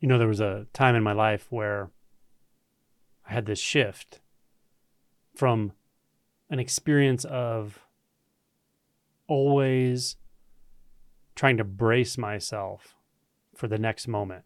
You 0.00 0.08
know, 0.08 0.18
there 0.18 0.28
was 0.28 0.40
a 0.40 0.66
time 0.72 0.94
in 0.94 1.02
my 1.02 1.12
life 1.12 1.46
where 1.50 1.90
I 3.28 3.32
had 3.32 3.46
this 3.46 3.58
shift 3.58 4.20
from 5.34 5.72
an 6.50 6.58
experience 6.58 7.24
of 7.24 7.80
always 9.26 10.16
trying 11.34 11.56
to 11.56 11.64
brace 11.64 12.18
myself 12.18 12.96
for 13.54 13.68
the 13.68 13.78
next 13.78 14.08
moment. 14.08 14.44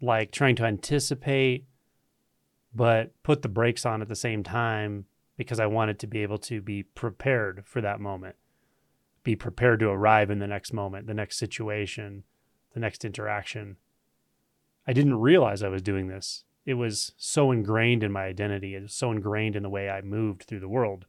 Like 0.00 0.30
trying 0.30 0.56
to 0.56 0.64
anticipate, 0.64 1.66
but 2.74 3.12
put 3.22 3.42
the 3.42 3.48
brakes 3.48 3.86
on 3.86 4.02
at 4.02 4.08
the 4.08 4.16
same 4.16 4.42
time 4.42 5.06
because 5.36 5.60
I 5.60 5.66
wanted 5.66 5.98
to 6.00 6.06
be 6.06 6.22
able 6.22 6.38
to 6.38 6.60
be 6.60 6.82
prepared 6.82 7.64
for 7.66 7.80
that 7.80 8.00
moment, 8.00 8.36
be 9.22 9.36
prepared 9.36 9.80
to 9.80 9.88
arrive 9.88 10.30
in 10.30 10.38
the 10.38 10.46
next 10.46 10.72
moment, 10.72 11.06
the 11.06 11.14
next 11.14 11.38
situation, 11.38 12.24
the 12.76 12.80
next 12.80 13.06
interaction. 13.06 13.78
I 14.86 14.92
didn't 14.92 15.18
realize 15.18 15.62
I 15.62 15.68
was 15.68 15.80
doing 15.80 16.08
this. 16.08 16.44
It 16.66 16.74
was 16.74 17.12
so 17.16 17.50
ingrained 17.50 18.02
in 18.02 18.12
my 18.12 18.24
identity, 18.26 18.74
it 18.74 18.82
was 18.82 18.92
so 18.92 19.10
ingrained 19.10 19.56
in 19.56 19.62
the 19.62 19.70
way 19.70 19.88
I 19.88 20.02
moved 20.02 20.42
through 20.42 20.60
the 20.60 20.68
world 20.68 21.06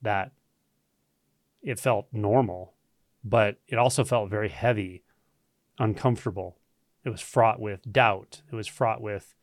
that 0.00 0.32
it 1.60 1.78
felt 1.78 2.06
normal, 2.10 2.72
but 3.22 3.58
it 3.68 3.76
also 3.76 4.02
felt 4.02 4.30
very 4.30 4.48
heavy, 4.48 5.04
uncomfortable. 5.78 6.56
It 7.04 7.10
was 7.10 7.20
fraught 7.20 7.60
with 7.60 7.92
doubt. 7.92 8.40
It 8.50 8.56
was 8.56 8.66
fraught 8.66 9.02
with 9.02 9.34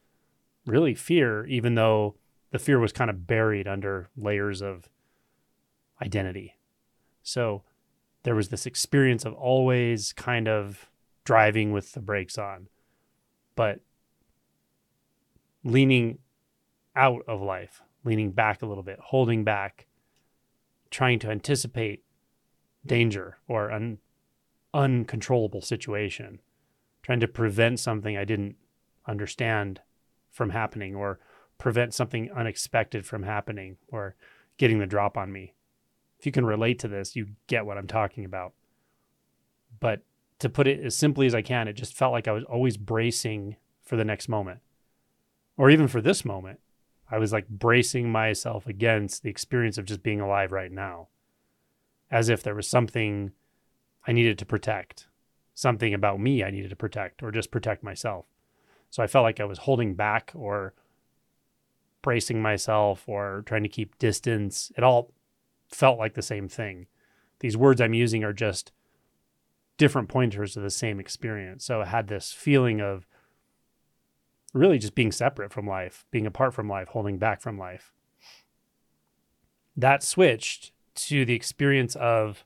really 0.65 0.95
fear, 0.95 1.45
even 1.45 1.75
though 1.75 2.15
the 2.49 2.57
fear 2.57 2.79
was 2.79 2.91
kind 2.91 3.11
of 3.11 3.27
buried 3.27 3.67
under 3.67 4.09
layers 4.17 4.63
of 4.63 4.89
identity. 6.01 6.55
So 7.21 7.61
there 8.23 8.33
was 8.33 8.49
this 8.49 8.65
experience 8.65 9.25
of 9.25 9.35
always 9.35 10.11
kind 10.11 10.47
of 10.47 10.89
driving 11.25 11.73
with 11.73 11.91
the 11.91 11.99
brakes 11.99 12.37
on, 12.37 12.67
but 13.55 13.81
leaning 15.63 16.19
out 16.95 17.23
of 17.27 17.41
life, 17.41 17.81
leaning 18.03 18.31
back 18.31 18.61
a 18.61 18.65
little 18.65 18.83
bit, 18.83 18.99
holding 19.01 19.43
back, 19.43 19.87
trying 20.89 21.19
to 21.19 21.29
anticipate 21.29 22.03
danger 22.85 23.39
or 23.47 23.69
an 23.69 23.97
uncontrollable 24.73 25.61
situation, 25.61 26.39
trying 27.01 27.19
to 27.19 27.27
prevent 27.27 27.79
something 27.79 28.15
I 28.15 28.23
didn't 28.23 28.55
understand 29.07 29.81
from 30.29 30.51
happening 30.51 30.95
or 30.95 31.19
prevent 31.57 31.93
something 31.93 32.31
unexpected 32.31 33.05
from 33.05 33.23
happening 33.23 33.77
or 33.87 34.15
getting 34.57 34.79
the 34.79 34.85
drop 34.85 35.17
on 35.17 35.31
me. 35.31 35.53
If 36.19 36.25
you 36.25 36.31
can 36.31 36.45
relate 36.45 36.79
to 36.79 36.87
this, 36.87 37.15
you 37.15 37.29
get 37.47 37.65
what 37.65 37.77
I'm 37.77 37.87
talking 37.87 38.25
about. 38.25 38.53
But 39.79 40.01
to 40.39 40.49
put 40.49 40.67
it 40.67 40.83
as 40.83 40.97
simply 40.97 41.27
as 41.27 41.35
I 41.35 41.41
can, 41.41 41.67
it 41.67 41.73
just 41.73 41.93
felt 41.93 42.11
like 42.11 42.27
I 42.27 42.31
was 42.31 42.43
always 42.43 42.77
bracing 42.77 43.55
for 43.83 43.95
the 43.95 44.05
next 44.05 44.27
moment 44.27 44.59
or 45.57 45.69
even 45.69 45.87
for 45.87 46.01
this 46.01 46.25
moment. 46.25 46.59
I 47.09 47.17
was 47.17 47.31
like 47.31 47.47
bracing 47.47 48.11
myself 48.11 48.67
against 48.67 49.23
the 49.23 49.29
experience 49.29 49.77
of 49.77 49.85
just 49.85 50.03
being 50.03 50.19
alive 50.19 50.51
right 50.51 50.71
now, 50.71 51.07
as 52.09 52.29
if 52.29 52.41
there 52.41 52.55
was 52.55 52.67
something 52.67 53.31
I 54.07 54.11
needed 54.11 54.37
to 54.39 54.45
protect, 54.45 55.07
something 55.53 55.93
about 55.93 56.19
me 56.19 56.43
I 56.43 56.49
needed 56.49 56.71
to 56.71 56.75
protect, 56.75 57.21
or 57.21 57.31
just 57.31 57.51
protect 57.51 57.83
myself. 57.83 58.25
So 58.89 59.03
I 59.03 59.07
felt 59.07 59.23
like 59.23 59.39
I 59.39 59.45
was 59.45 59.59
holding 59.59 59.93
back 59.93 60.31
or 60.33 60.73
bracing 62.01 62.41
myself 62.41 63.07
or 63.07 63.43
trying 63.45 63.63
to 63.63 63.69
keep 63.69 63.97
distance. 63.97 64.71
It 64.77 64.83
all 64.83 65.11
felt 65.69 65.99
like 65.99 66.13
the 66.13 66.21
same 66.21 66.47
thing. 66.47 66.87
These 67.39 67.57
words 67.57 67.81
I'm 67.81 67.93
using 67.93 68.23
are 68.23 68.33
just 68.33 68.71
different 69.77 70.09
pointers 70.09 70.53
to 70.53 70.59
the 70.59 70.69
same 70.69 70.99
experience. 70.99 71.65
So 71.65 71.81
I 71.81 71.85
had 71.85 72.07
this 72.07 72.31
feeling 72.31 72.81
of 72.81 73.05
really 74.53 74.77
just 74.77 74.95
being 74.95 75.11
separate 75.11 75.51
from 75.51 75.67
life, 75.67 76.05
being 76.11 76.25
apart 76.25 76.53
from 76.53 76.69
life, 76.69 76.89
holding 76.89 77.17
back 77.17 77.41
from 77.41 77.57
life. 77.57 77.93
That 79.75 80.03
switched 80.03 80.71
to 80.95 81.25
the 81.25 81.33
experience 81.33 81.95
of 81.95 82.45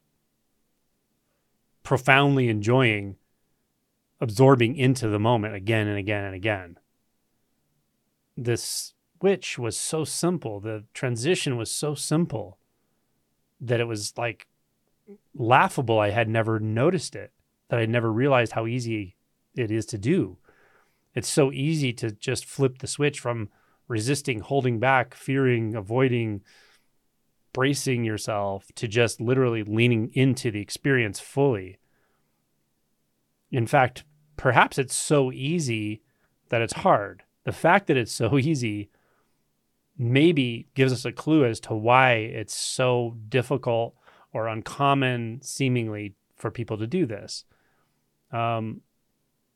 profoundly 1.83 2.49
enjoying 2.49 3.15
absorbing 4.21 4.75
into 4.75 5.07
the 5.07 5.19
moment 5.19 5.55
again 5.55 5.87
and 5.87 5.97
again 5.97 6.25
and 6.25 6.35
again. 6.35 6.77
This 8.35 8.93
which 9.19 9.59
was 9.59 9.77
so 9.77 10.03
simple. 10.03 10.59
The 10.59 10.85
transition 10.93 11.57
was 11.57 11.69
so 11.69 11.93
simple 11.93 12.57
that 13.59 13.79
it 13.79 13.85
was 13.85 14.17
like 14.17 14.47
laughable. 15.33 15.99
I 15.99 16.09
had 16.09 16.29
never 16.29 16.59
noticed 16.59 17.15
it, 17.15 17.31
that 17.69 17.79
I 17.79 17.85
never 17.85 18.11
realized 18.11 18.53
how 18.53 18.67
easy 18.67 19.15
it 19.55 19.71
is 19.71 19.85
to 19.87 19.97
do. 19.97 20.37
It's 21.15 21.27
so 21.27 21.51
easy 21.51 21.91
to 21.93 22.11
just 22.11 22.45
flip 22.45 22.79
the 22.79 22.87
switch 22.87 23.19
from 23.19 23.49
resisting, 23.87 24.39
holding 24.39 24.79
back, 24.79 25.15
fearing, 25.15 25.75
avoiding, 25.75 26.41
bracing 27.53 28.03
yourself 28.03 28.67
to 28.75 28.87
just 28.87 29.19
literally 29.19 29.63
leaning 29.63 30.11
into 30.13 30.51
the 30.51 30.61
experience 30.61 31.19
fully. 31.19 31.79
In 33.51 33.65
fact, 33.65 34.03
perhaps 34.37 34.77
it's 34.77 34.95
so 34.95 35.31
easy 35.31 36.01
that 36.49 36.61
it's 36.61 36.73
hard. 36.73 37.23
The 37.45 37.51
fact 37.51 37.87
that 37.87 37.97
it's 37.97 38.11
so 38.11 38.37
easy 38.37 38.89
maybe 39.97 40.67
gives 40.75 40.93
us 40.93 41.03
a 41.03 41.11
clue 41.11 41.43
as 41.43 41.59
to 41.59 41.73
why 41.73 42.13
it's 42.13 42.55
so 42.55 43.17
difficult 43.27 43.95
or 44.33 44.47
uncommon, 44.47 45.41
seemingly, 45.41 46.13
for 46.35 46.51
people 46.51 46.77
to 46.77 46.87
do 46.87 47.05
this. 47.05 47.45
Um, 48.31 48.81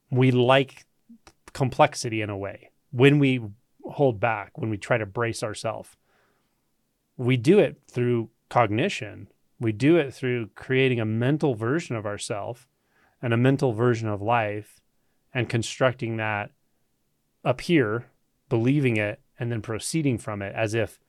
we 0.09 0.31
like 0.31 0.85
complexity 1.53 2.22
in 2.22 2.29
a 2.29 2.38
way. 2.38 2.69
When 2.91 3.19
we 3.19 3.41
hold 3.84 4.19
back, 4.19 4.57
when 4.57 4.69
we 4.69 4.78
try 4.78 4.97
to 4.97 5.06
brace 5.06 5.44
ourselves, 5.44 5.89
we 7.17 7.38
do 7.38 7.59
it 7.59 7.81
through 7.89 8.29
cognition. 8.50 9.28
We 9.59 9.72
do 9.72 9.97
it 9.97 10.13
through 10.13 10.50
creating 10.56 11.00
a 11.00 11.05
mental 11.05 11.55
version 11.55 11.95
of 11.95 12.05
ourselves 12.05 12.67
and 13.22 13.34
a 13.34 13.38
mental 13.38 13.72
version 13.73 14.07
of 14.07 14.22
life 14.22 14.81
and 15.34 15.50
constructing 15.50 16.17
that 16.17 16.51
up 17.45 17.61
here, 17.61 18.05
believing 18.50 18.97
it, 18.97 19.19
and 19.40 19.51
then 19.51 19.61
proceeding 19.61 20.17
from 20.17 20.41
it 20.41 20.53
as 20.55 20.73
if 20.73 21.00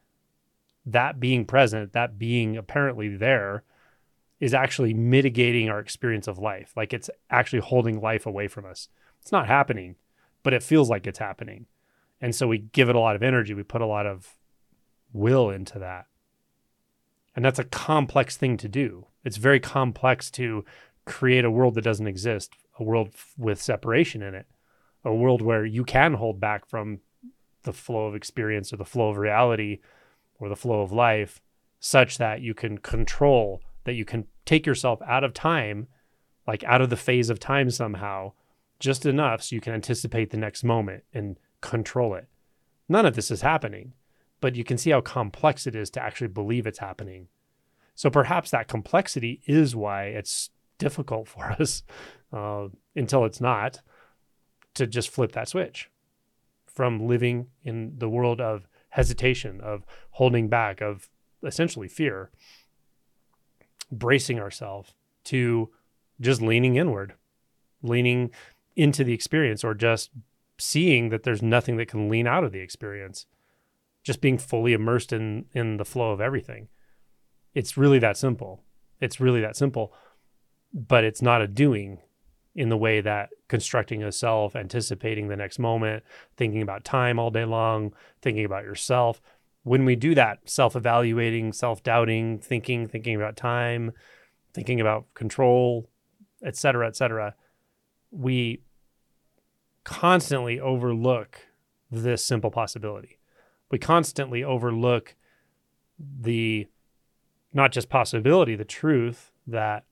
that 0.87 1.21
being 1.21 1.45
present, 1.45 1.93
that 1.93 2.19
being 2.19 2.57
apparently 2.57 3.17
there, 3.17 3.65
is 4.41 4.53
actually 4.53 4.93
mitigating 4.93 5.69
our 5.69 5.79
experience 5.79 6.29
of 6.29 6.39
life. 6.39 6.73
Like 6.77 6.93
it's 6.93 7.09
actually 7.31 7.61
holding 7.61 8.01
life 8.01 8.27
away 8.27 8.49
from 8.49 8.67
us. 8.67 8.89
It's 9.23 9.33
not 9.33 9.47
happening, 9.47 9.97
but 10.43 10.53
it 10.53 10.63
feels 10.63 10.91
like 10.91 11.07
it's 11.07 11.19
happening. 11.19 11.67
And 12.21 12.35
so 12.35 12.47
we 12.47 12.59
give 12.59 12.89
it 12.89 12.97
a 12.97 13.01
lot 13.01 13.17
of 13.17 13.23
energy. 13.23 13.55
We 13.55 13.63
put 13.63 13.81
a 13.81 13.87
lot 13.87 14.07
of 14.07 14.37
will 15.13 15.51
into 15.51 15.79
that. 15.79 16.07
And 17.35 17.45
that's 17.45 17.59
a 17.59 17.65
complex 17.65 18.37
thing 18.37 18.57
to 18.59 18.69
do. 18.69 19.07
It's 19.25 19.39
very 19.39 19.61
complex 19.61 20.31
to 20.33 20.65
create 21.05 21.45
a 21.45 21.51
world 21.51 21.75
that 21.75 21.83
doesn't 21.83 22.07
exist, 22.07 22.53
a 22.79 22.85
world 22.85 23.15
with 23.37 23.61
separation 23.61 24.23
in 24.23 24.35
it, 24.35 24.47
a 25.05 25.15
world 25.15 25.43
where 25.43 25.65
you 25.65 25.85
can 25.85 26.15
hold 26.15 26.41
back 26.41 26.67
from 26.67 27.01
the 27.63 27.73
flow 27.73 28.07
of 28.07 28.15
experience 28.15 28.73
or 28.73 28.77
the 28.77 28.85
flow 28.85 29.09
of 29.09 29.17
reality 29.17 29.81
or 30.39 30.49
the 30.49 30.57
flow 30.57 30.83
of 30.83 30.93
life 30.93 31.41
such 31.81 32.19
that 32.19 32.41
you 32.41 32.55
can 32.55 32.79
control 32.79 33.63
that 33.85 33.95
you 33.95 34.05
can 34.05 34.27
take 34.47 34.67
yourself 34.67 35.01
out 35.07 35.25
of 35.25 35.35
time 35.35 35.87
like 36.47 36.65
out 36.65 36.81
of 36.81 36.91
the 36.91 36.97
phase 36.97 37.31
of 37.31 37.39
time 37.39 37.71
somehow 37.71 38.33
just 38.81 39.07
enough 39.07 39.43
so 39.43 39.55
you 39.55 39.61
can 39.61 39.75
anticipate 39.75 40.31
the 40.31 40.37
next 40.37 40.65
moment 40.65 41.05
and 41.13 41.39
control 41.61 42.15
it. 42.15 42.29
None 42.89 43.07
of 43.07 43.15
this 43.15 43.31
is 43.31 43.43
happening 43.43 43.93
but 44.41 44.57
you 44.57 44.65
can 44.65 44.77
see 44.77 44.91
how 44.91 45.01
complex 45.01 45.67
it 45.67 45.75
is 45.75 45.89
to 45.89 46.03
actually 46.03 46.29
believe 46.29 46.67
it's 46.67 46.79
happening. 46.79 47.29
So 47.95 48.11
perhaps 48.11 48.51
that 48.51 48.69
complexity 48.69 49.41
is 49.47 49.75
why 49.75 50.07
it's 50.07 50.51
difficult 50.79 51.29
for 51.29 51.45
us 51.59 51.83
uh, 52.31 52.69
until 52.95 53.25
it's 53.25 53.41
not 53.41 53.81
to 54.75 54.87
just 54.87 55.09
flip 55.09 55.33
that 55.33 55.49
switch 55.49 55.91
from 56.67 57.07
living 57.07 57.47
in 57.63 57.95
the 57.97 58.09
world 58.09 58.41
of 58.41 58.69
hesitation, 58.95 59.61
of 59.61 59.85
holding 60.11 60.49
back, 60.49 60.81
of 60.81 61.09
essentially 61.43 61.89
fear, 61.89 62.31
bracing 63.91 64.39
ourselves 64.39 64.95
to 65.25 65.69
just 66.21 66.41
leaning 66.41 66.77
inward, 66.77 67.15
leaning 67.83 68.31
into 68.77 69.03
the 69.03 69.13
experience, 69.13 69.65
or 69.65 69.75
just 69.75 70.11
seeing 70.59 71.09
that 71.09 71.25
there's 71.25 71.43
nothing 71.43 71.77
that 71.77 71.89
can 71.89 72.09
lean 72.09 72.29
out 72.29 72.45
of 72.45 72.53
the 72.53 72.61
experience, 72.61 73.27
just 74.05 74.21
being 74.21 74.39
fully 74.39 74.73
immersed 74.73 75.13
in 75.13 75.47
in 75.53 75.77
the 75.77 75.85
flow 75.85 76.13
of 76.13 76.21
everything. 76.21 76.69
It's 77.53 77.77
really 77.77 77.99
that 77.99 78.17
simple. 78.17 78.63
It's 79.01 79.19
really 79.19 79.41
that 79.41 79.57
simple, 79.57 79.93
but 80.73 81.03
it's 81.03 81.21
not 81.21 81.43
a 81.43 81.49
doing 81.49 81.99
in 82.55 82.69
the 82.69 82.77
way 82.77 83.01
that 83.01 83.31
constructing 83.49 84.03
a 84.03 84.13
self, 84.13 84.55
anticipating 84.55 85.29
the 85.29 85.37
next 85.37 85.59
moment, 85.59 86.05
thinking 86.37 86.63
about 86.63 86.85
time 86.85 87.19
all 87.19 87.31
day 87.31 87.45
long, 87.45 87.93
thinking 88.23 88.45
about 88.45 88.65
yourself. 88.65 89.21
When 89.65 89.85
we 89.85 89.97
do 89.97 90.15
that, 90.15 90.39
self 90.49 90.77
evaluating, 90.77 91.53
self 91.53 91.83
doubting, 91.83 92.39
thinking, 92.39 92.87
thinking 92.87 93.17
about 93.17 93.37
time, 93.37 93.93
thinking 94.53 94.81
about 94.81 95.13
control, 95.15 95.89
et 96.45 96.57
cetera, 96.57 96.87
et 96.87 96.97
cetera, 96.97 97.35
we 98.11 98.63
constantly 99.83 100.61
overlook 100.61 101.41
this 101.91 102.25
simple 102.25 102.51
possibility. 102.51 103.19
We 103.71 103.79
constantly 103.79 104.45
overlook 104.45 105.17
the 105.99 106.69
not 107.53 107.73
just 107.73 107.89
possibility, 107.89 108.57
the 108.57 108.65
truth 108.65 109.33
that 109.47 109.85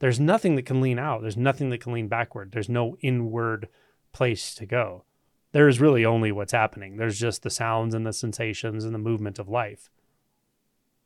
there's 0.00 0.20
nothing 0.20 0.56
that 0.56 0.66
can 0.66 0.80
lean 0.80 0.98
out. 0.98 1.22
There's 1.22 1.36
nothing 1.36 1.70
that 1.70 1.80
can 1.80 1.92
lean 1.92 2.08
backward. 2.08 2.52
There's 2.52 2.68
no 2.68 2.96
inward 3.00 3.68
place 4.12 4.54
to 4.56 4.66
go. 4.66 5.04
There 5.52 5.68
is 5.68 5.80
really 5.80 6.04
only 6.04 6.30
what's 6.30 6.52
happening. 6.52 6.96
There's 6.96 7.18
just 7.18 7.42
the 7.42 7.50
sounds 7.50 7.94
and 7.94 8.06
the 8.06 8.12
sensations 8.12 8.84
and 8.84 8.94
the 8.94 8.98
movement 8.98 9.38
of 9.38 9.48
life. 9.48 9.90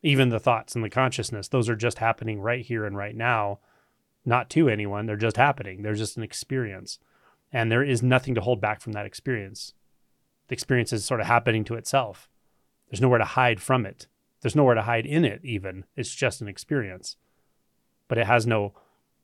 Even 0.02 0.30
the 0.30 0.40
thoughts 0.40 0.74
and 0.74 0.84
the 0.84 0.90
consciousness, 0.90 1.48
those 1.48 1.68
are 1.68 1.76
just 1.76 1.98
happening 1.98 2.40
right 2.40 2.64
here 2.64 2.84
and 2.84 2.96
right 2.96 3.14
now, 3.14 3.60
not 4.24 4.50
to 4.50 4.68
anyone. 4.68 5.06
They're 5.06 5.16
just 5.16 5.36
happening. 5.36 5.82
They're 5.82 5.94
just 5.94 6.16
an 6.16 6.22
experience. 6.22 6.98
And 7.52 7.70
there 7.70 7.84
is 7.84 8.02
nothing 8.02 8.34
to 8.34 8.40
hold 8.40 8.60
back 8.60 8.80
from 8.80 8.92
that 8.92 9.06
experience. 9.06 9.74
The 10.48 10.54
experience 10.54 10.92
is 10.92 11.04
sort 11.04 11.20
of 11.20 11.26
happening 11.26 11.64
to 11.64 11.76
itself. 11.76 12.28
There's 12.90 13.00
nowhere 13.00 13.18
to 13.18 13.24
hide 13.24 13.60
from 13.60 13.86
it. 13.86 14.08
There's 14.40 14.56
nowhere 14.56 14.74
to 14.74 14.82
hide 14.82 15.06
in 15.06 15.24
it, 15.24 15.40
even. 15.44 15.84
It's 15.96 16.14
just 16.14 16.40
an 16.40 16.48
experience. 16.48 17.16
But 18.12 18.18
it 18.18 18.26
has 18.26 18.46
no 18.46 18.74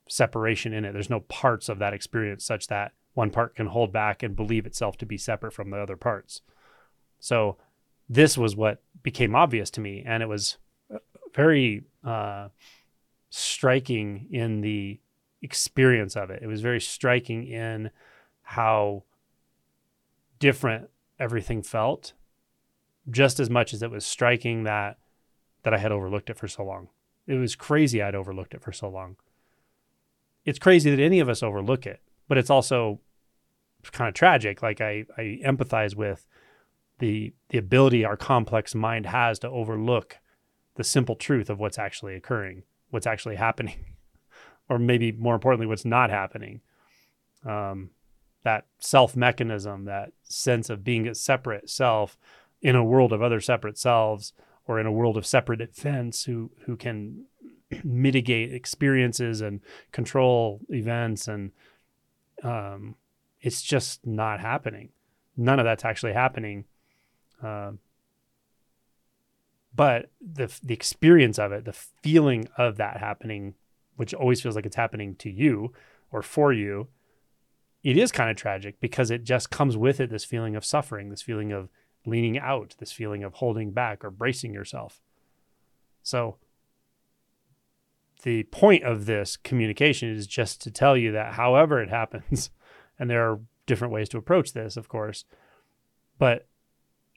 separation 0.08 0.72
in 0.72 0.86
it. 0.86 0.94
There's 0.94 1.10
no 1.10 1.20
parts 1.20 1.68
of 1.68 1.78
that 1.78 1.92
experience 1.92 2.42
such 2.42 2.68
that 2.68 2.92
one 3.12 3.28
part 3.28 3.54
can 3.54 3.66
hold 3.66 3.92
back 3.92 4.22
and 4.22 4.34
believe 4.34 4.64
itself 4.64 4.96
to 4.96 5.04
be 5.04 5.18
separate 5.18 5.52
from 5.52 5.68
the 5.68 5.76
other 5.76 5.94
parts. 5.94 6.40
So 7.20 7.58
this 8.08 8.38
was 8.38 8.56
what 8.56 8.80
became 9.02 9.34
obvious 9.34 9.68
to 9.72 9.82
me. 9.82 10.02
And 10.06 10.22
it 10.22 10.26
was 10.26 10.56
uh, 10.90 11.00
very 11.34 11.84
uh, 12.02 12.48
striking 13.28 14.26
in 14.30 14.62
the 14.62 15.00
experience 15.42 16.16
of 16.16 16.30
it. 16.30 16.42
It 16.42 16.46
was 16.46 16.62
very 16.62 16.80
striking 16.80 17.46
in 17.46 17.90
how 18.40 19.02
different 20.38 20.88
everything 21.20 21.60
felt, 21.60 22.14
just 23.10 23.38
as 23.38 23.50
much 23.50 23.74
as 23.74 23.82
it 23.82 23.90
was 23.90 24.06
striking 24.06 24.62
that 24.62 24.96
that 25.62 25.74
I 25.74 25.78
had 25.78 25.92
overlooked 25.92 26.30
it 26.30 26.38
for 26.38 26.48
so 26.48 26.64
long. 26.64 26.88
It 27.28 27.34
was 27.34 27.54
crazy 27.54 28.02
I'd 28.02 28.14
overlooked 28.14 28.54
it 28.54 28.62
for 28.62 28.72
so 28.72 28.88
long. 28.88 29.16
It's 30.46 30.58
crazy 30.58 30.90
that 30.90 31.00
any 31.00 31.20
of 31.20 31.28
us 31.28 31.42
overlook 31.42 31.86
it, 31.86 32.00
but 32.26 32.38
it's 32.38 32.48
also 32.48 33.00
kind 33.92 34.08
of 34.08 34.14
tragic. 34.14 34.62
Like 34.62 34.80
I, 34.80 35.04
I 35.16 35.38
empathize 35.44 35.94
with 35.94 36.26
the 36.98 37.34
the 37.50 37.58
ability 37.58 38.04
our 38.04 38.16
complex 38.16 38.74
mind 38.74 39.06
has 39.06 39.38
to 39.40 39.48
overlook 39.48 40.16
the 40.76 40.84
simple 40.84 41.14
truth 41.14 41.50
of 41.50 41.58
what's 41.58 41.78
actually 41.78 42.14
occurring, 42.14 42.62
what's 42.88 43.06
actually 43.06 43.36
happening, 43.36 43.94
or 44.70 44.78
maybe 44.78 45.12
more 45.12 45.34
importantly, 45.34 45.66
what's 45.66 45.84
not 45.84 46.08
happening. 46.08 46.62
Um, 47.44 47.90
that 48.42 48.64
self 48.78 49.14
mechanism, 49.14 49.84
that 49.84 50.12
sense 50.22 50.70
of 50.70 50.82
being 50.82 51.06
a 51.06 51.14
separate 51.14 51.68
self 51.68 52.16
in 52.62 52.74
a 52.74 52.84
world 52.84 53.12
of 53.12 53.20
other 53.20 53.40
separate 53.40 53.76
selves 53.76 54.32
or 54.68 54.78
in 54.78 54.86
a 54.86 54.92
world 54.92 55.16
of 55.16 55.26
separate 55.26 55.60
events 55.60 56.24
who 56.24 56.50
who 56.66 56.76
can 56.76 57.24
mitigate 57.84 58.52
experiences 58.52 59.40
and 59.40 59.60
control 59.90 60.60
events 60.68 61.26
and 61.26 61.50
um, 62.44 62.94
it's 63.40 63.62
just 63.62 64.06
not 64.06 64.38
happening. 64.38 64.90
None 65.36 65.58
of 65.58 65.64
that's 65.64 65.84
actually 65.84 66.12
happening. 66.12 66.66
Um, 67.42 67.80
but 69.74 70.10
the 70.20 70.52
the 70.62 70.74
experience 70.74 71.38
of 71.38 71.52
it 71.52 71.64
the 71.64 71.72
feeling 71.72 72.48
of 72.58 72.76
that 72.76 72.98
happening 72.98 73.54
which 73.96 74.12
always 74.12 74.40
feels 74.40 74.56
like 74.56 74.66
it's 74.66 74.76
happening 74.76 75.14
to 75.14 75.30
you 75.30 75.72
or 76.10 76.20
for 76.20 76.52
you 76.52 76.88
it 77.84 77.96
is 77.96 78.10
kind 78.10 78.28
of 78.28 78.36
tragic 78.36 78.80
because 78.80 79.08
it 79.10 79.22
just 79.22 79.50
comes 79.50 79.76
with 79.76 80.00
it 80.00 80.10
this 80.10 80.24
feeling 80.24 80.56
of 80.56 80.64
suffering 80.64 81.10
this 81.10 81.22
feeling 81.22 81.52
of 81.52 81.68
leaning 82.08 82.38
out, 82.38 82.74
this 82.78 82.92
feeling 82.92 83.24
of 83.24 83.34
holding 83.34 83.72
back 83.72 84.04
or 84.04 84.10
bracing 84.10 84.52
yourself. 84.52 85.00
So, 86.02 86.36
the 88.22 88.42
point 88.44 88.82
of 88.82 89.06
this 89.06 89.36
communication 89.36 90.10
is 90.10 90.26
just 90.26 90.60
to 90.62 90.70
tell 90.70 90.96
you 90.96 91.12
that 91.12 91.34
however 91.34 91.80
it 91.80 91.90
happens, 91.90 92.50
and 92.98 93.08
there 93.08 93.30
are 93.30 93.40
different 93.66 93.92
ways 93.92 94.08
to 94.08 94.18
approach 94.18 94.52
this, 94.52 94.76
of 94.76 94.88
course, 94.88 95.24
but 96.18 96.48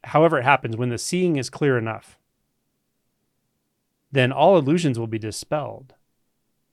however 0.03 0.39
it 0.39 0.43
happens, 0.43 0.77
when 0.77 0.89
the 0.89 0.97
seeing 0.97 1.37
is 1.37 1.49
clear 1.49 1.77
enough, 1.77 2.17
then 4.11 4.31
all 4.31 4.57
illusions 4.57 4.99
will 4.99 5.07
be 5.07 5.19
dispelled. 5.19 5.95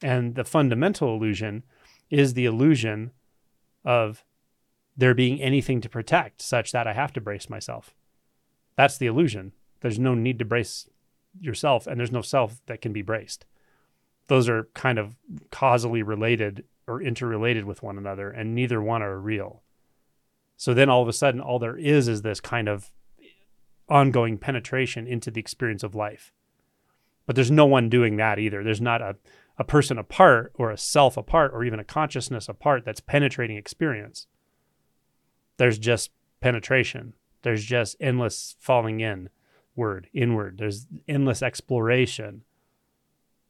And 0.02 0.34
the 0.34 0.44
fundamental 0.44 1.14
illusion 1.14 1.64
is 2.10 2.34
the 2.34 2.44
illusion 2.44 3.12
of 3.84 4.24
there 4.96 5.14
being 5.14 5.40
anything 5.40 5.80
to 5.80 5.88
protect 5.88 6.42
such 6.42 6.72
that 6.72 6.86
I 6.86 6.92
have 6.92 7.12
to 7.12 7.20
brace 7.20 7.48
myself. 7.48 7.94
That's 8.78 8.96
the 8.96 9.08
illusion. 9.08 9.54
There's 9.80 9.98
no 9.98 10.14
need 10.14 10.38
to 10.38 10.44
brace 10.44 10.88
yourself, 11.40 11.88
and 11.88 11.98
there's 11.98 12.12
no 12.12 12.22
self 12.22 12.60
that 12.66 12.80
can 12.80 12.92
be 12.92 13.02
braced. 13.02 13.44
Those 14.28 14.48
are 14.48 14.68
kind 14.72 15.00
of 15.00 15.16
causally 15.50 16.04
related 16.04 16.62
or 16.86 17.02
interrelated 17.02 17.64
with 17.64 17.82
one 17.82 17.98
another, 17.98 18.30
and 18.30 18.54
neither 18.54 18.80
one 18.80 19.02
are 19.02 19.18
real. 19.18 19.64
So 20.56 20.74
then 20.74 20.88
all 20.88 21.02
of 21.02 21.08
a 21.08 21.12
sudden, 21.12 21.40
all 21.40 21.58
there 21.58 21.76
is 21.76 22.06
is 22.06 22.22
this 22.22 22.40
kind 22.40 22.68
of 22.68 22.92
ongoing 23.88 24.38
penetration 24.38 25.08
into 25.08 25.32
the 25.32 25.40
experience 25.40 25.82
of 25.82 25.96
life. 25.96 26.32
But 27.26 27.34
there's 27.34 27.50
no 27.50 27.66
one 27.66 27.88
doing 27.88 28.16
that 28.18 28.38
either. 28.38 28.62
There's 28.62 28.80
not 28.80 29.02
a, 29.02 29.16
a 29.58 29.64
person 29.64 29.98
apart 29.98 30.52
or 30.54 30.70
a 30.70 30.78
self 30.78 31.16
apart 31.16 31.50
or 31.52 31.64
even 31.64 31.80
a 31.80 31.84
consciousness 31.84 32.48
apart 32.48 32.84
that's 32.84 33.00
penetrating 33.00 33.56
experience. 33.56 34.28
There's 35.56 35.80
just 35.80 36.12
penetration. 36.40 37.14
There's 37.48 37.64
just 37.64 37.96
endless 37.98 38.56
falling 38.60 39.00
in 39.00 39.30
word, 39.74 40.10
inward. 40.12 40.58
There's 40.58 40.86
endless 41.08 41.42
exploration. 41.42 42.42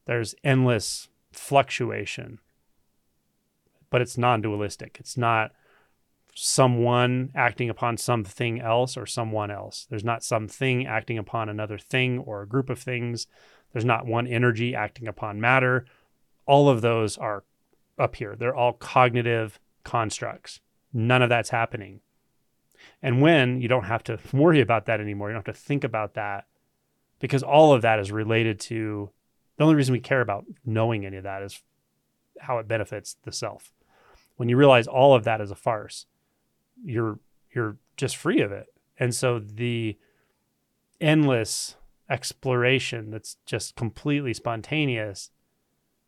There's 0.05 0.37
endless 0.45 1.09
fluctuation. 1.33 2.39
But 3.91 4.01
it's 4.01 4.17
non 4.17 4.41
dualistic. 4.41 4.99
It's 5.01 5.17
not 5.17 5.51
someone 6.33 7.33
acting 7.35 7.69
upon 7.69 7.97
something 7.97 8.61
else 8.61 8.97
or 8.97 9.05
someone 9.05 9.51
else. 9.51 9.89
There's 9.91 10.05
not 10.05 10.23
something 10.23 10.87
acting 10.87 11.19
upon 11.19 11.49
another 11.49 11.77
thing 11.77 12.21
or 12.21 12.43
a 12.43 12.49
group 12.49 12.71
of 12.71 12.79
things. 12.79 13.27
There's 13.73 13.85
not 13.85 14.07
one 14.07 14.29
energy 14.29 14.77
acting 14.77 15.09
upon 15.09 15.41
matter. 15.41 15.87
All 16.47 16.69
of 16.69 16.83
those 16.83 17.19
are 17.19 17.43
up 17.99 18.15
here. 18.15 18.37
They're 18.37 18.55
all 18.55 18.75
cognitive 18.75 19.59
constructs. 19.83 20.61
None 20.93 21.21
of 21.21 21.31
that's 21.31 21.51
happening. 21.51 21.99
And 23.03 23.21
when 23.21 23.61
you 23.61 23.69
don't 23.69 23.85
have 23.85 24.03
to 24.05 24.19
worry 24.33 24.61
about 24.61 24.87
that 24.87 25.01
anymore, 25.01 25.29
you 25.29 25.35
don't 25.35 25.47
have 25.47 25.55
to 25.55 25.61
think 25.61 25.85
about 25.85 26.15
that 26.15 26.47
because 27.19 27.43
all 27.43 27.73
of 27.73 27.83
that 27.83 27.99
is 27.99 28.13
related 28.13 28.61
to 28.61 29.11
the 29.57 29.65
only 29.65 29.77
reason 29.77 29.93
we 29.93 30.01
care 30.01 30.21
about 30.21 30.45
knowing 30.65 31.05
any 31.05 31.17
of 31.17 31.25
that 31.25 31.43
is 31.43 31.61
how 32.41 32.59
it 32.59 32.69
benefits 32.69 33.17
the 33.25 33.33
self. 33.33 33.73
When 34.37 34.49
you 34.49 34.57
realize 34.57 34.87
all 34.87 35.15
of 35.15 35.25
that 35.25 35.41
is 35.41 35.51
a 35.51 35.57
farce, 35.57 36.07
you're 36.85 37.19
you're 37.51 37.77
just 37.97 38.17
free 38.17 38.41
of 38.41 38.53
it. 38.53 38.67
And 38.99 39.15
so 39.15 39.41
the 39.41 39.99
endless 41.01 41.77
exploration 42.09 43.11
that's 43.11 43.37
just 43.47 43.75
completely 43.75 44.33
spontaneous 44.33 45.31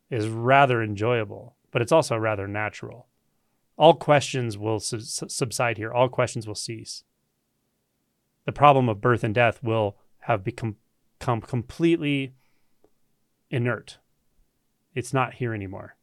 is 0.09 0.27
rather 0.27 0.81
enjoyable, 0.81 1.55
but 1.71 1.81
it's 1.81 1.91
also 1.91 2.17
rather 2.17 2.47
natural 2.47 3.07
all 3.81 3.95
questions 3.95 4.59
will 4.59 4.79
su- 4.79 4.99
subside 4.99 5.77
here. 5.77 5.91
All 5.91 6.07
questions 6.07 6.45
will 6.45 6.53
cease. 6.53 7.03
The 8.45 8.51
problem 8.51 8.87
of 8.87 9.01
birth 9.01 9.23
and 9.23 9.33
death 9.33 9.63
will 9.63 9.97
have 10.19 10.43
become 10.43 10.75
completely 11.19 12.35
inert. 13.49 13.97
It's 14.93 15.15
not 15.15 15.35
here 15.35 15.51
anymore. 15.55 15.95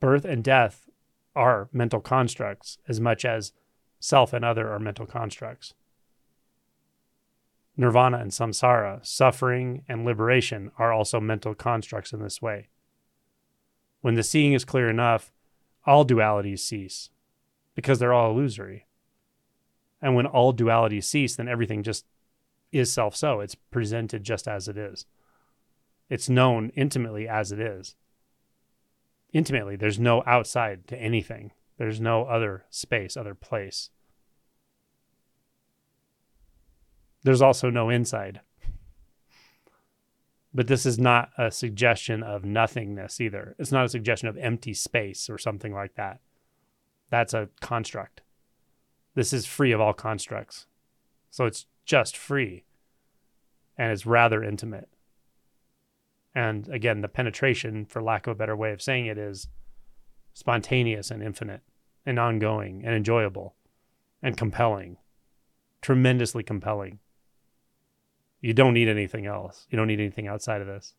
Birth 0.00 0.24
and 0.24 0.42
death 0.42 0.88
are 1.36 1.68
mental 1.72 2.00
constructs 2.00 2.78
as 2.88 3.00
much 3.00 3.24
as 3.24 3.52
self 4.00 4.32
and 4.32 4.44
other 4.44 4.72
are 4.72 4.80
mental 4.80 5.06
constructs. 5.06 5.74
Nirvana 7.76 8.18
and 8.18 8.32
samsara, 8.32 9.06
suffering 9.06 9.84
and 9.88 10.04
liberation, 10.04 10.72
are 10.76 10.92
also 10.92 11.20
mental 11.20 11.54
constructs 11.54 12.12
in 12.12 12.20
this 12.20 12.42
way. 12.42 12.68
When 14.00 14.14
the 14.14 14.24
seeing 14.24 14.54
is 14.54 14.64
clear 14.64 14.90
enough, 14.90 15.30
all 15.86 16.04
dualities 16.04 16.60
cease 16.60 17.10
because 17.74 17.98
they're 17.98 18.12
all 18.12 18.30
illusory. 18.30 18.86
And 20.00 20.14
when 20.14 20.26
all 20.26 20.52
dualities 20.54 21.04
cease, 21.04 21.36
then 21.36 21.48
everything 21.48 21.82
just 21.82 22.04
is 22.72 22.92
self 22.92 23.16
so. 23.16 23.40
It's 23.40 23.54
presented 23.54 24.22
just 24.24 24.46
as 24.46 24.68
it 24.68 24.76
is. 24.76 25.06
It's 26.10 26.28
known 26.28 26.70
intimately 26.76 27.26
as 27.28 27.52
it 27.52 27.60
is. 27.60 27.94
Intimately, 29.32 29.76
there's 29.76 29.98
no 29.98 30.22
outside 30.26 30.86
to 30.88 30.96
anything, 30.96 31.52
there's 31.76 32.00
no 32.00 32.24
other 32.24 32.64
space, 32.70 33.16
other 33.16 33.34
place. 33.34 33.90
There's 37.24 37.42
also 37.42 37.70
no 37.70 37.88
inside. 37.88 38.40
But 40.54 40.68
this 40.68 40.86
is 40.86 40.98
not 40.98 41.30
a 41.36 41.50
suggestion 41.50 42.22
of 42.22 42.44
nothingness 42.44 43.20
either. 43.20 43.56
It's 43.58 43.72
not 43.72 43.86
a 43.86 43.88
suggestion 43.88 44.28
of 44.28 44.36
empty 44.36 44.72
space 44.72 45.28
or 45.28 45.36
something 45.36 45.74
like 45.74 45.96
that. 45.96 46.20
That's 47.10 47.34
a 47.34 47.48
construct. 47.60 48.22
This 49.14 49.32
is 49.32 49.46
free 49.46 49.72
of 49.72 49.80
all 49.80 49.92
constructs. 49.92 50.66
So 51.30 51.44
it's 51.46 51.66
just 51.84 52.16
free 52.16 52.64
and 53.76 53.90
it's 53.90 54.06
rather 54.06 54.44
intimate. 54.44 54.88
And 56.34 56.68
again, 56.68 57.00
the 57.00 57.08
penetration, 57.08 57.86
for 57.86 58.02
lack 58.02 58.26
of 58.26 58.32
a 58.32 58.36
better 58.36 58.56
way 58.56 58.72
of 58.72 58.82
saying 58.82 59.06
it, 59.06 59.18
is 59.18 59.48
spontaneous 60.32 61.10
and 61.10 61.22
infinite 61.22 61.62
and 62.06 62.18
ongoing 62.18 62.82
and 62.84 62.94
enjoyable 62.94 63.54
and 64.22 64.36
compelling, 64.36 64.98
tremendously 65.80 66.42
compelling. 66.42 66.98
You 68.44 68.52
don't 68.52 68.74
need 68.74 68.88
anything 68.88 69.24
else. 69.24 69.66
You 69.70 69.78
don't 69.78 69.86
need 69.86 70.00
anything 70.00 70.28
outside 70.28 70.60
of 70.60 70.66
this. 70.66 70.92